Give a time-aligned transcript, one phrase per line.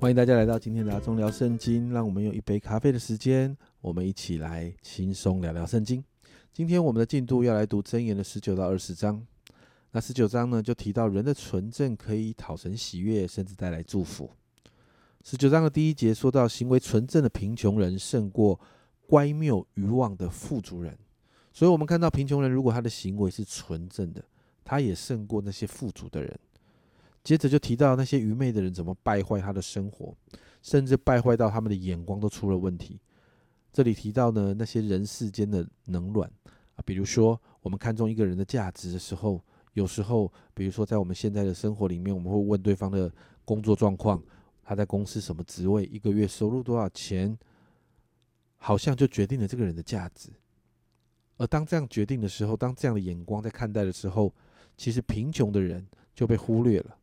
[0.00, 6.02] 欢迎大家来到今天的阿中聊圣经，让我们用一杯咖啡的时间，我们一起来轻松聊聊圣经。
[6.54, 9.22] 今天我们的进度要来读箴言的十九到二十章。
[9.90, 14.30] 那十九章呢，就提到人的纯正可以讨神喜悦，甚至带来祝福。
[15.22, 18.58] 十九章的第一节说到，行为纯正的贫穷人胜过
[19.06, 20.96] 乖谬愚妄的富足人。
[21.52, 24.24] 所以，我们看到贫穷人如果他的行为是纯正的，
[24.64, 26.40] 他也胜过那些富足的人。
[27.22, 30.16] 接着就提到那些愚昧的人怎么败坏他的生活，
[30.62, 33.00] 甚至败坏到他们的眼光都出了问题。
[33.72, 36.28] 这里提到呢，那些人世间的冷暖
[36.74, 39.40] 啊，比如说我们看中一个人的价值的时候，
[39.74, 43.12] 有时候，比如说在我们现在的生活里面，我们会问对方的
[43.44, 44.20] 工作状况，
[44.64, 47.38] 他在公司什么职位，一个月收入多少钱，
[48.56, 50.30] 好像就决定了这个人的价值。
[51.36, 54.34] 而当这样决定的时候，当这样的眼光在看待的时候，
[54.76, 56.96] 其实贫穷的人就被忽略了。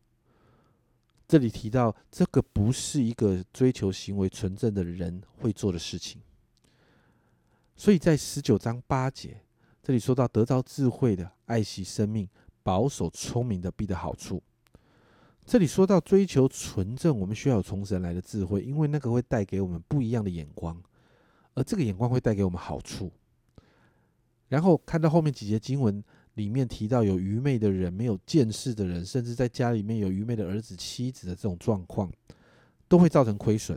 [1.28, 6.22] 这里提到，这个不是一个追求行为纯正的人会做的事情。
[7.76, 9.42] 所以在十九章八节，
[9.82, 12.26] 这里说到得到智慧的、爱惜生命、
[12.62, 14.42] 保守聪明的必的好处。
[15.44, 20.82] 这里说到追求纯正，我们需要有从神来的智慧，因为那个会带给我们不一样的眼光，
[21.52, 23.12] 而这个眼光会带给我们好处。
[24.48, 26.02] 然后看到后面几节经文。
[26.38, 32.10] 里面提到有愚昧的人、没有见识的人，甚至在家里面有愚昧的儿子、妻子的这种状况，
[32.86, 33.76] 都会造成亏损。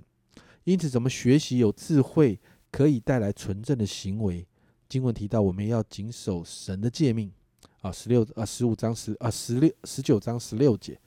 [0.64, 2.40] 因此，怎么学习有智慧，
[2.72, 4.45] 可以带来纯正的行为？
[4.88, 7.31] 经文提到，我们要谨守神的诫命
[7.81, 11.00] 啊，十六啊十五章十啊十六十九章十六节，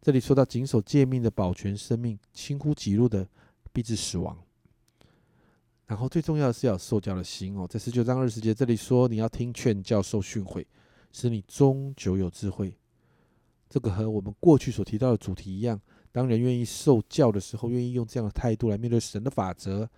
[0.00, 3.26] 这里说到谨守诫命的保全生命，轻忽己路的
[3.72, 4.38] 必致死亡。
[5.86, 10.64] 然后最重要的是要受教的心哦，在十九章二十节这里说，你要听劝教、受训诲。
[11.12, 12.76] 使你终究有智慧，
[13.68, 15.80] 这个和我们过去所提到的主题一样。
[16.10, 19.88] 当人愿意受教的时候，愿意用这样的态度来面对神的法则，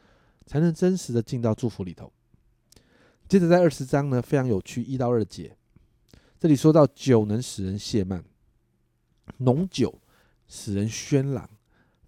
[0.47, 2.13] 才能真实的进到祝福里头。
[3.29, 5.57] 接着在二十章呢，非常有趣，一到二节，
[6.39, 8.23] 这里说到酒能使人懈慢，
[9.39, 10.01] 浓酒
[10.47, 11.49] 使人喧嚷，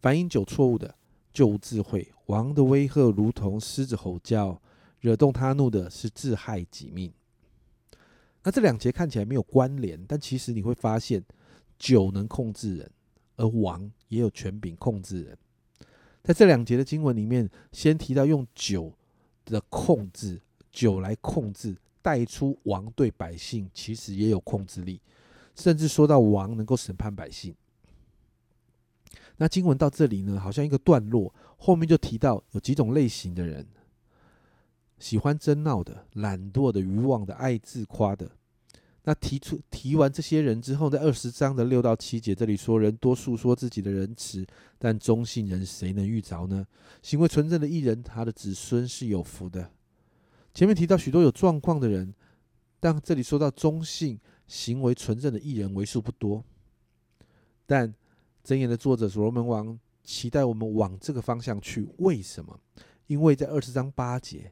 [0.01, 0.95] 凡饮酒错误的
[1.33, 2.13] 就无智慧。
[2.27, 4.61] 王的威吓如同狮子吼叫，
[5.01, 7.13] 惹动他怒的是自害己命。
[8.47, 11.21] 那这两节看起来没有关联，但其实你会发现，
[11.81, 12.89] 酒能控制人，
[13.35, 15.37] 而王也有权柄控制人。
[16.23, 18.93] 在这两节的经文里面，先提到用酒
[19.45, 20.41] 的控制，
[20.71, 25.01] 酒来控制，带出王对百姓其实也有控制力，
[25.57, 27.53] 甚至说到王能够审判百姓。
[29.39, 33.67] 那经文到这里呢，好像一个段落，后面就提到有几种类型的人。
[34.99, 38.31] 喜欢争闹的、懒惰的、愚妄的、爱自夸的。
[39.09, 44.45] 那提出提完这些人之后，在二十章的六到七节这里说：人多诉说自己的仁慈，
[44.79, 46.67] 但忠信人谁能遇着呢？
[47.03, 49.71] 行为纯正的艺人，他的子孙是有福的。
[50.53, 52.13] 前面提到许多有状况的人，
[52.81, 54.19] 但这里说到忠信、
[54.49, 56.43] 行为纯正的艺人为数不多。
[57.65, 57.95] 但
[58.45, 62.59] 箴言的作者所罗门王期待我们往这个方向去，为什么？
[63.07, 64.51] 因为在二十章八节。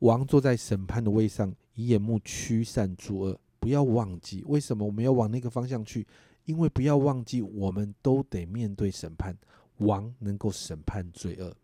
[0.00, 3.40] 王坐在审判的位上，以眼目驱散诸恶。
[3.58, 6.06] 不要忘记，为什么我们要往那个方向去？
[6.46, 9.36] 因为不要忘记，我们都得面对审判。
[9.76, 11.54] 王能够审判罪恶。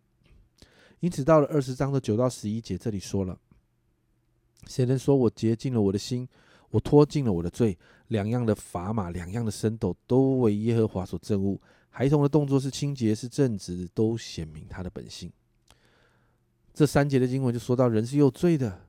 [1.00, 3.38] 因此，到了二十章的九到十一节，这里说了：
[4.66, 6.28] 谁能说我洁净了我的心，
[6.70, 7.76] 我脱尽了我的罪？
[8.08, 11.58] 两样的砝码，两样的升斗，都为耶和华所憎恶。
[11.88, 15.32] 孩童的动作是清洁，是正直，都显明他的本性。
[16.76, 18.86] 这三节的经文就说到，人是有罪的，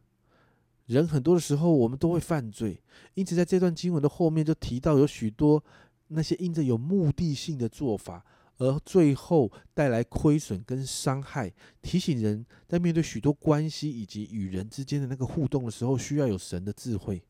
[0.87, 2.77] 人很多的时候我们都会犯罪，
[3.13, 5.63] 因此在这段经文的后面就提到有许多
[6.09, 8.25] 那些因着有目的性的做法，
[8.57, 11.49] 而最后带来亏损跟伤害，
[11.81, 17.23] 提醒人在面对许多关系以及与人之间的那个互动的时候，需要有神的智慧，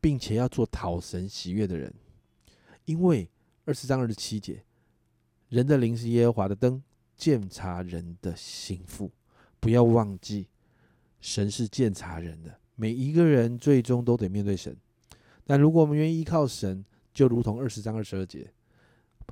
[0.00, 1.92] 并且要做讨神喜悦的人，
[2.84, 3.28] 因为
[3.64, 4.62] 二十章二十七节，
[5.48, 6.80] 人的灵是耶和华的灯，
[7.16, 9.10] 鉴察人的心腹。
[9.60, 10.48] 不要忘记，
[11.20, 14.76] 神是鉴察人的，每一个人最终都得面对神。
[15.44, 18.52] 但如果我们愿意依靠神，就如同二十章二十二节，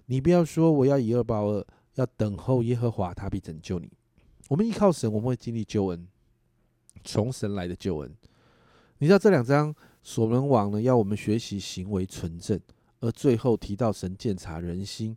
[0.06, 3.90] 你不要说我要以恶报恶，要等候耶和华，他必拯救你。
[4.49, 6.06] 我们依靠神，我们会经历救恩，
[7.05, 8.14] 从神来的救恩。
[8.99, 12.58] 你知道这两章所罗门王呢，要我们学习行为纯正，
[13.00, 15.17] 而最后提到神鉴察人心，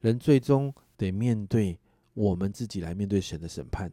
[0.00, 1.78] 人最终得面对
[2.14, 3.92] 我们自己来面对神的审判。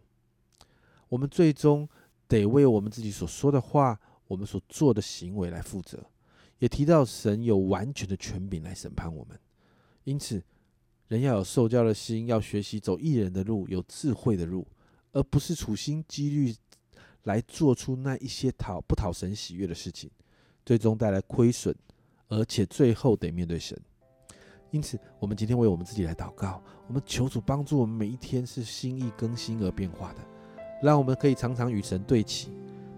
[1.09, 1.87] 我们最终
[2.27, 6.03] 得为我们自己所说的话、我们所做的行为来负责。
[6.59, 9.37] 也提到神有完全的权柄来审判我们，
[10.05, 10.41] 因此
[11.09, 14.65] 人要有受教的心，要学习走艺人的路，有智慧的路，
[15.11, 16.55] 而不是处心积虑
[17.23, 20.09] 来做出那一些讨不讨神喜悦的事情，
[20.65, 21.75] 最终带来亏损，
[22.29, 23.77] 而且最后得面对神。
[24.71, 30.21] 因此，我们今天为我们自己来祷告，我们求主帮助我们每一天是心意更新而变化的，
[30.81, 32.51] 让我们可以常常与神对齐，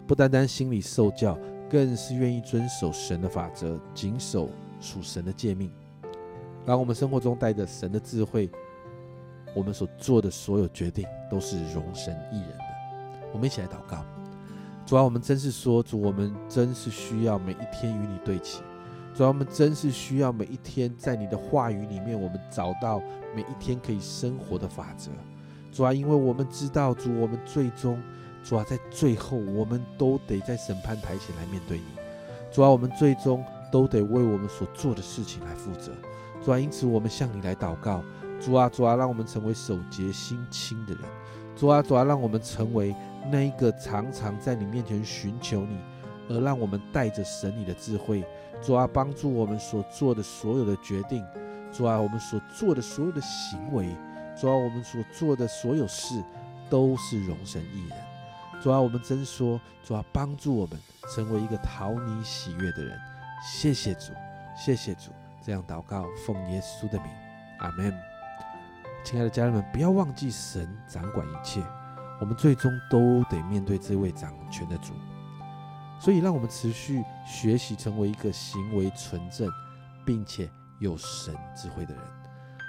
[0.06, 1.38] 不单单心里受教，
[1.70, 4.50] 更是愿意遵守神的法则，谨守
[4.82, 5.72] 属神的诫命。
[6.66, 8.50] 让我们生活中带着神的智慧，
[9.56, 12.64] 我们所做的所有决定都是容神一人的。
[13.32, 14.04] 我们一起来祷告：
[14.86, 18.62] 主啊，我们真是说，主，我们真是需要每一天与你对齐。
[19.14, 23.02] 主啊，我们真是需要每一天在你的话语里面，我们找到
[23.34, 25.10] 每一天可以生活的法则。
[25.72, 28.02] 主啊，因为我们知道，主，我们最终，
[28.44, 31.86] 主啊，在最后，我们都得在审判台前来面对你。
[32.52, 35.92] 主啊，我们最终都得为我们所做的事情来负责。
[36.44, 38.02] 主啊，因此我们向你来祷告，
[38.40, 41.04] 主啊，主啊，让我们成为守节心清的人。
[41.56, 42.96] 主啊，主啊，让我们成为
[43.32, 45.78] 那一个常常在你面前寻求你，
[46.30, 48.24] 而让我们带着神你的智慧，
[48.62, 51.26] 主啊，帮助我们所做的所有的决定，
[51.72, 53.88] 主啊，我们所做的所有的行为，
[54.40, 56.24] 主啊，我们所做的所有事
[56.70, 57.98] 都是容神一人。
[58.62, 60.80] 主啊，我们真说，主啊，帮助我们
[61.14, 63.00] 成为一个讨你喜悦的人。
[63.44, 64.14] 谢谢主，
[64.56, 65.12] 谢谢主。
[65.44, 67.10] 这样祷告，奉耶稣的名，
[67.60, 67.94] 阿门。
[69.04, 71.64] 亲爱的家人们，不要忘记神掌管一切，
[72.20, 74.94] 我们最终都得面对这位掌权的主。
[76.00, 79.50] 所以，让我们持续学习，成为一个行为纯正，
[80.06, 80.50] 并且
[80.80, 82.04] 有神智慧的人。